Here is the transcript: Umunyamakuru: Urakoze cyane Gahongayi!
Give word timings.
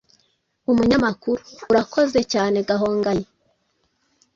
Umunyamakuru: 0.71 1.41
Urakoze 1.71 2.19
cyane 2.33 2.57
Gahongayi! 2.67 3.25